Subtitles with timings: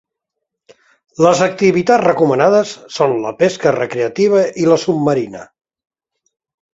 [1.25, 5.43] Les activitats recomanades són la pesca recreativa i la submarina.